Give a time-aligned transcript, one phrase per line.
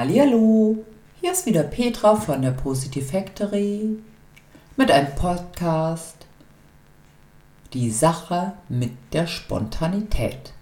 [0.00, 0.82] Hallihallo,
[1.20, 3.98] hier ist wieder Petra von der Positive Factory
[4.74, 6.26] mit einem Podcast
[7.74, 10.54] Die Sache mit der Spontanität.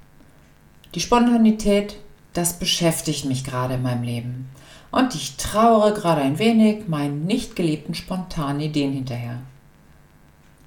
[0.93, 2.01] Die Spontanität,
[2.33, 4.51] das beschäftigt mich gerade in meinem Leben
[4.91, 9.39] und ich trauere gerade ein wenig meinen nicht geliebten spontanen Ideen hinterher.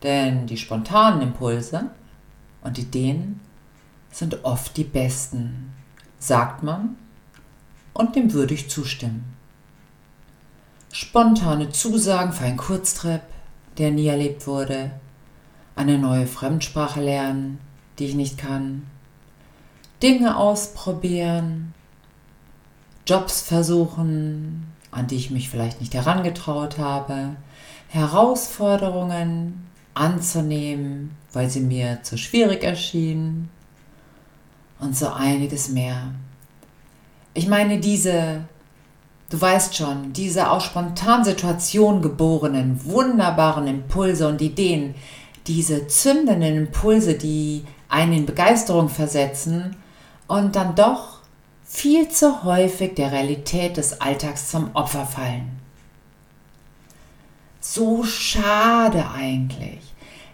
[0.01, 1.89] Denn die spontanen Impulse
[2.61, 3.41] und Ideen
[4.11, 5.73] sind oft die besten,
[6.19, 6.95] sagt man
[7.93, 9.33] und dem würde ich zustimmen.
[10.91, 13.21] Spontane Zusagen für einen Kurztrip,
[13.77, 14.91] der nie erlebt wurde,
[15.75, 17.59] eine neue Fremdsprache lernen,
[17.97, 18.87] die ich nicht kann,
[20.03, 21.73] Dinge ausprobieren,
[23.05, 27.35] Jobs versuchen, an die ich mich vielleicht nicht herangetraut habe,
[27.87, 33.49] Herausforderungen anzunehmen, weil sie mir zu schwierig erschienen
[34.79, 36.13] und so einiges mehr.
[37.33, 38.41] Ich meine, diese,
[39.29, 44.95] du weißt schon, diese aus Spontansituationen geborenen, wunderbaren Impulse und Ideen,
[45.47, 49.75] diese zündenden Impulse, die einen in Begeisterung versetzen
[50.27, 51.19] und dann doch
[51.63, 55.59] viel zu häufig der Realität des Alltags zum Opfer fallen.
[57.61, 59.79] So schade eigentlich,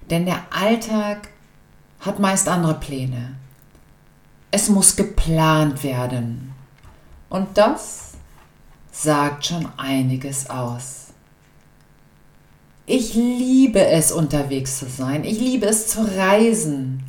[0.10, 1.30] denn der Alltag
[2.00, 3.36] hat meist andere Pläne.
[4.50, 6.54] Es muss geplant werden.
[7.30, 8.14] Und das
[8.92, 11.08] sagt schon einiges aus.
[12.86, 15.26] Ich liebe es, unterwegs zu sein.
[15.26, 17.04] Ich liebe es zu reisen.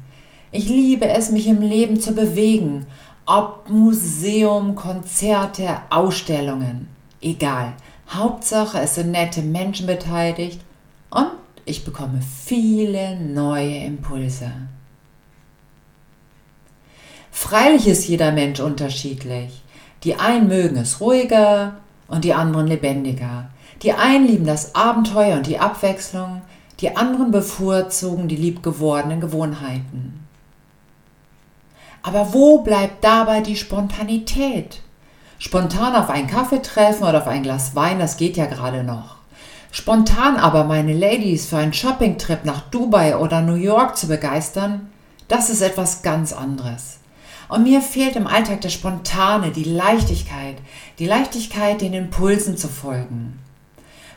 [0.50, 2.86] Ich liebe es, mich im Leben zu bewegen.
[3.26, 6.88] Ob Museum, Konzerte, Ausstellungen.
[7.20, 7.74] Egal.
[8.10, 10.60] Hauptsache, es sind nette Menschen beteiligt
[11.10, 11.30] und
[11.64, 14.50] ich bekomme viele neue Impulse.
[17.30, 19.62] Freilich ist jeder Mensch unterschiedlich.
[20.04, 21.74] Die einen mögen es ruhiger
[22.06, 23.50] und die anderen lebendiger.
[23.82, 26.42] Die einen lieben das Abenteuer und die Abwechslung,
[26.80, 30.26] die anderen bevorzugen die liebgewordenen Gewohnheiten.
[32.02, 34.82] Aber wo bleibt dabei die Spontanität?
[35.38, 39.16] Spontan auf einen Kaffee treffen oder auf ein Glas Wein, das geht ja gerade noch.
[39.70, 44.90] Spontan aber meine Ladies für einen Shoppingtrip nach Dubai oder New York zu begeistern,
[45.28, 46.98] das ist etwas ganz anderes.
[47.48, 50.56] Und mir fehlt im Alltag das Spontane, die Leichtigkeit,
[50.98, 53.38] die Leichtigkeit, den Impulsen zu folgen.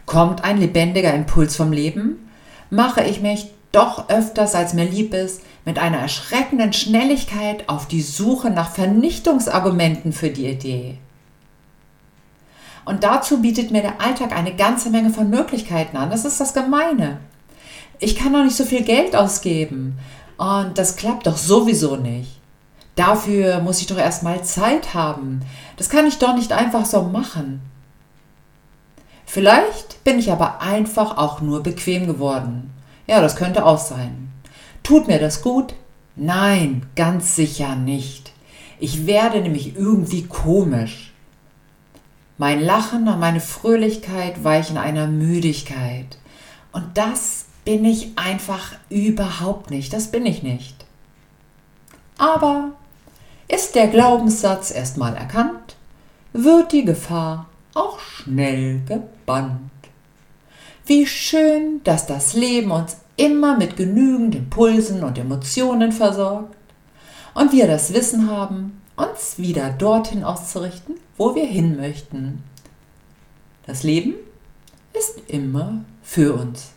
[0.05, 2.29] Kommt ein lebendiger Impuls vom Leben,
[2.69, 8.01] mache ich mich doch öfters, als mir lieb ist, mit einer erschreckenden Schnelligkeit auf die
[8.01, 10.97] Suche nach Vernichtungsargumenten für die Idee.
[12.83, 16.09] Und dazu bietet mir der Alltag eine ganze Menge von Möglichkeiten an.
[16.09, 17.19] Das ist das Gemeine.
[17.99, 19.97] Ich kann doch nicht so viel Geld ausgeben.
[20.37, 22.40] Und das klappt doch sowieso nicht.
[22.95, 25.41] Dafür muss ich doch erstmal Zeit haben.
[25.77, 27.61] Das kann ich doch nicht einfach so machen.
[29.25, 32.71] Vielleicht bin ich aber einfach auch nur bequem geworden.
[33.07, 34.31] Ja, das könnte auch sein.
[34.83, 35.73] Tut mir das gut?
[36.15, 38.33] Nein, ganz sicher nicht.
[38.79, 41.13] Ich werde nämlich irgendwie komisch.
[42.37, 46.17] Mein Lachen und meine Fröhlichkeit weichen einer Müdigkeit.
[46.71, 49.93] Und das bin ich einfach überhaupt nicht.
[49.93, 50.85] Das bin ich nicht.
[52.17, 52.71] Aber
[53.51, 55.75] ist der Glaubenssatz erstmal erkannt,
[56.31, 59.69] wird die Gefahr auch schnell gebannt.
[60.85, 66.55] Wie schön, dass das Leben uns immer mit genügend Impulsen und Emotionen versorgt
[67.33, 72.43] und wir das Wissen haben, uns wieder dorthin auszurichten, wo wir hin möchten.
[73.65, 74.15] Das Leben
[74.93, 76.71] ist immer für uns.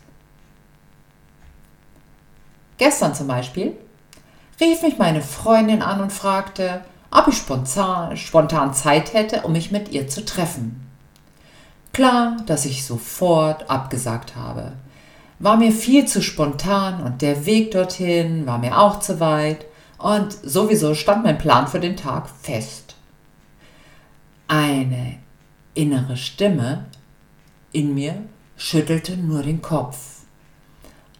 [2.77, 3.77] Gestern zum Beispiel
[4.59, 9.71] rief mich meine Freundin an und fragte, ob ich spontan, spontan Zeit hätte, um mich
[9.71, 10.85] mit ihr zu treffen.
[11.93, 14.73] Klar, dass ich sofort abgesagt habe.
[15.39, 19.65] War mir viel zu spontan und der Weg dorthin war mir auch zu weit
[19.97, 22.95] und sowieso stand mein Plan für den Tag fest.
[24.47, 25.17] Eine
[25.73, 26.85] innere Stimme
[27.71, 28.23] in mir
[28.57, 30.21] schüttelte nur den Kopf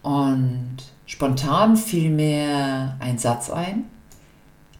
[0.02, 0.76] und
[1.06, 3.84] Spontan fiel mir ein Satz ein,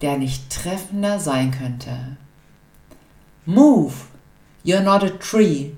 [0.02, 2.16] der nicht treffender sein könnte.
[3.44, 3.94] Move,
[4.64, 5.70] you're not a tree.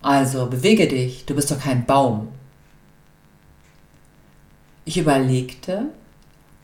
[0.00, 2.28] Also bewege dich, du bist doch kein Baum.
[4.86, 5.90] Ich überlegte,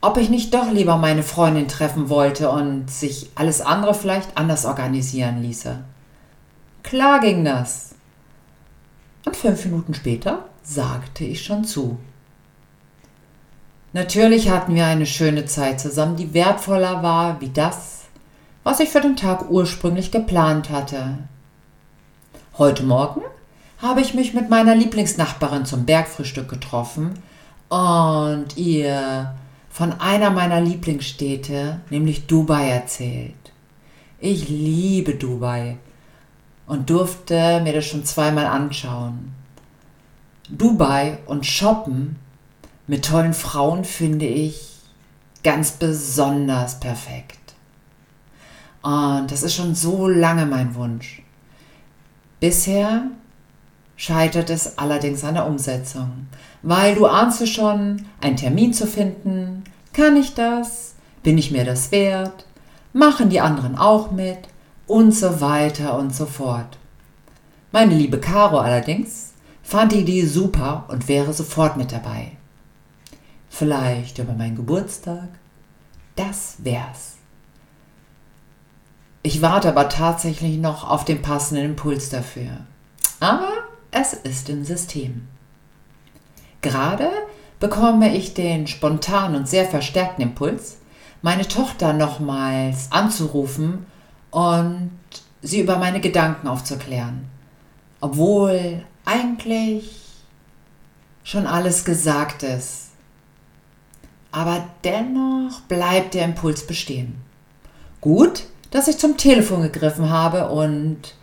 [0.01, 4.65] ob ich nicht doch lieber meine Freundin treffen wollte und sich alles andere vielleicht anders
[4.65, 5.85] organisieren ließe.
[6.83, 7.95] Klar ging das.
[9.27, 11.99] Und fünf Minuten später sagte ich schon zu.
[13.93, 18.07] Natürlich hatten wir eine schöne Zeit zusammen, die wertvoller war wie das,
[18.65, 21.19] was ich für den Tag ursprünglich geplant hatte.
[22.59, 23.21] Heute Morgen
[23.79, 27.23] habe ich mich mit meiner Lieblingsnachbarin zum Bergfrühstück getroffen
[27.69, 29.35] und ihr
[29.71, 33.35] von einer meiner Lieblingsstädte, nämlich Dubai, erzählt.
[34.19, 35.77] Ich liebe Dubai
[36.67, 39.35] und durfte mir das schon zweimal anschauen.
[40.49, 42.17] Dubai und Shoppen
[42.87, 44.75] mit tollen Frauen finde ich
[45.43, 47.55] ganz besonders perfekt.
[48.83, 51.23] Und das ist schon so lange mein Wunsch.
[52.41, 53.05] Bisher
[53.97, 56.27] scheitert es allerdings an der Umsetzung,
[56.63, 59.65] weil du ahnst du schon, einen Termin zu finden,
[59.95, 62.45] kann ich das, bin ich mir das wert,
[62.93, 64.41] machen die anderen auch mit
[64.87, 66.77] und so weiter und so fort.
[67.73, 69.34] Meine liebe Caro allerdings
[69.65, 72.33] fand die Idee super und wäre sofort mit dabei.
[73.49, 75.29] Vielleicht über meinen Geburtstag?
[76.15, 77.15] Das wär's.
[79.23, 82.59] Ich warte aber tatsächlich noch auf den passenden Impuls dafür.
[83.21, 83.49] Aber
[83.91, 85.27] es ist im System.
[86.61, 87.09] Gerade
[87.59, 90.77] bekomme ich den spontanen und sehr verstärkten Impuls,
[91.23, 93.87] meine Tochter nochmals anzurufen
[94.31, 94.91] und
[95.41, 97.25] sie über meine Gedanken aufzuklären.
[98.01, 100.03] Obwohl eigentlich
[101.23, 102.91] schon alles gesagt ist.
[104.33, 107.17] Aber dennoch bleibt der Impuls bestehen.
[108.01, 111.15] Gut, dass ich zum Telefon gegriffen habe und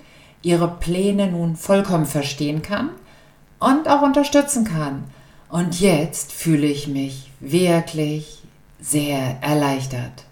[0.41, 2.89] ihre Pläne nun vollkommen verstehen kann
[3.59, 5.03] und auch unterstützen kann.
[5.49, 8.41] Und jetzt fühle ich mich wirklich
[8.79, 10.25] sehr erleichtert.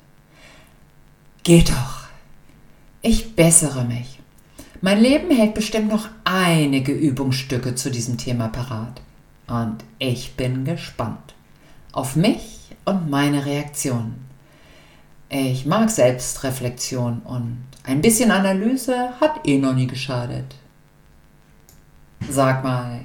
[1.43, 2.03] Geht doch.
[3.01, 4.18] Ich bessere mich.
[4.81, 9.01] Mein Leben hält bestimmt noch einige Übungsstücke zu diesem Thema parat.
[9.47, 11.35] Und ich bin gespannt
[11.91, 14.25] auf mich und meine Reaktionen.
[15.27, 20.55] Ich mag Selbstreflexion und ein bisschen Analyse hat eh noch nie geschadet.
[22.29, 23.01] Sag mal,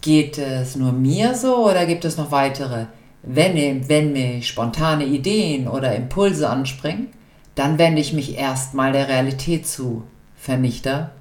[0.00, 2.86] geht es nur mir so oder gibt es noch weitere?
[3.22, 7.08] Wenn, wenn mich spontane Ideen oder Impulse anspringen,
[7.54, 10.04] dann wende ich mich erstmal der Realität zu.
[10.44, 11.12] Vernichter.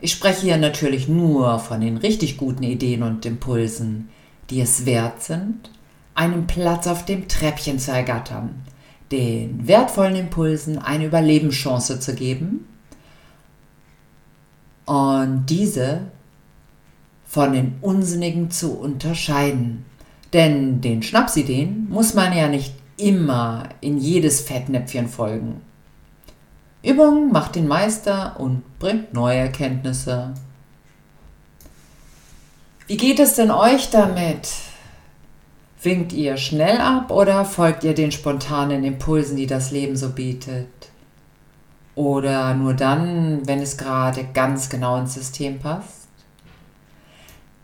[0.00, 4.08] Ich spreche hier natürlich nur von den richtig guten Ideen und Impulsen,
[4.48, 5.70] die es wert sind,
[6.14, 8.62] einen Platz auf dem Treppchen zu ergattern,
[9.12, 12.66] den wertvollen Impulsen eine Überlebenschance zu geben
[14.86, 16.00] und diese
[17.26, 19.84] von den unsinnigen zu unterscheiden.
[20.32, 25.60] Denn den Schnapsideen muss man ja nicht immer in jedes Fettnäpfchen folgen.
[26.82, 30.32] Übung macht den Meister und bringt neue Erkenntnisse.
[32.86, 34.48] Wie geht es denn euch damit?
[35.82, 40.68] Winkt ihr schnell ab oder folgt ihr den spontanen Impulsen, die das Leben so bietet?
[41.94, 46.08] Oder nur dann, wenn es gerade ganz genau ins System passt?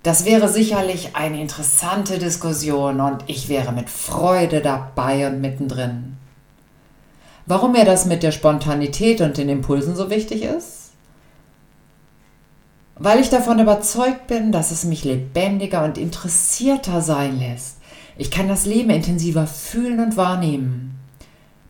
[0.03, 6.17] Das wäre sicherlich eine interessante Diskussion und ich wäre mit Freude dabei und mittendrin.
[7.47, 10.91] Warum mir das mit der Spontanität und den Impulsen so wichtig ist?
[12.97, 17.77] Weil ich davon überzeugt bin, dass es mich lebendiger und interessierter sein lässt
[18.19, 20.99] ich kann das Leben intensiver fühlen und wahrnehmen.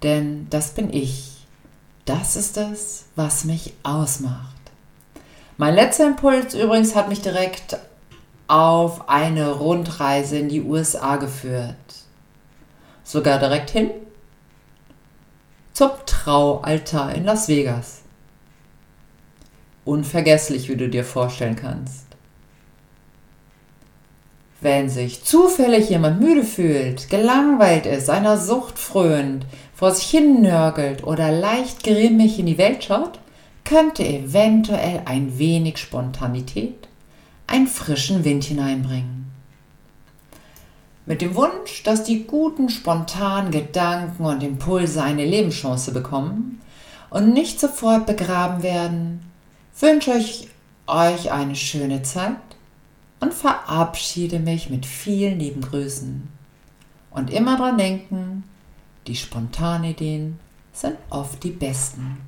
[0.02, 1.32] Denn das bin ich.
[2.05, 4.55] Das ist es, was mich ausmacht.
[5.56, 7.79] Mein letzter Impuls übrigens hat mich direkt
[8.46, 11.74] auf eine Rundreise in die USA geführt.
[13.03, 13.91] Sogar direkt hin
[15.77, 18.01] zum Traualtar in Las Vegas.
[19.85, 22.06] Unvergesslich, wie du dir vorstellen kannst.
[24.63, 31.05] Wenn sich zufällig jemand müde fühlt, gelangweilt ist, einer Sucht frönt, vor sich hin nörgelt
[31.05, 33.21] oder leicht grimmig in die Welt schaut,
[33.65, 36.89] könnte eventuell ein wenig Spontanität
[37.47, 39.26] einen frischen Wind hineinbringen.
[41.06, 46.60] Mit dem Wunsch, dass die guten, spontanen Gedanken und Impulse eine Lebenschance bekommen
[47.10, 49.20] und nicht sofort begraben werden,
[49.79, 50.48] wünsche ich
[50.89, 52.36] euch eine schöne Zeit
[53.20, 56.29] und verabschiede mich mit vielen lieben Grüßen.
[57.10, 58.43] Und immer dran denken,
[59.06, 60.41] die Spontanideen
[60.72, 62.19] sind oft die besten.